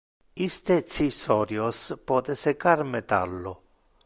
Iste 0.45 0.77
cisorios 0.95 1.83
pote 2.11 2.39
secar 2.47 2.85
metallo. 2.97 3.59